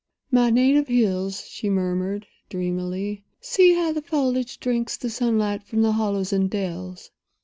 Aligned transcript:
"My 0.31 0.49
native 0.49 0.87
hills!" 0.87 1.45
she 1.47 1.69
murmured, 1.69 2.25
dreamily. 2.49 3.23
"See 3.39 3.75
how 3.75 3.91
the 3.91 4.01
foliage 4.01 4.59
drinks 4.59 4.97
the 4.97 5.11
sunlight 5.11 5.61
from 5.61 5.83
the 5.83 5.91
hollows 5.91 6.33
and 6.33 6.49
dells." 6.49 7.11